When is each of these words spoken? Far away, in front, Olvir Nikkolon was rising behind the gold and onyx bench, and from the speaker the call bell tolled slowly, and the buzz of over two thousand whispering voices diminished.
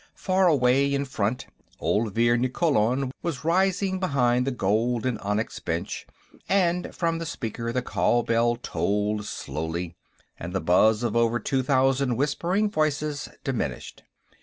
Far 0.15 0.47
away, 0.47 0.91
in 0.95 1.05
front, 1.05 1.45
Olvir 1.79 2.35
Nikkolon 2.35 3.11
was 3.21 3.43
rising 3.45 3.99
behind 3.99 4.47
the 4.47 4.51
gold 4.51 5.05
and 5.05 5.19
onyx 5.19 5.59
bench, 5.59 6.07
and 6.49 6.95
from 6.95 7.19
the 7.19 7.25
speaker 7.27 7.71
the 7.71 7.83
call 7.83 8.23
bell 8.23 8.55
tolled 8.55 9.25
slowly, 9.27 9.95
and 10.39 10.53
the 10.53 10.59
buzz 10.59 11.03
of 11.03 11.15
over 11.15 11.39
two 11.39 11.61
thousand 11.61 12.17
whispering 12.17 12.67
voices 12.71 13.29
diminished. 13.43 14.01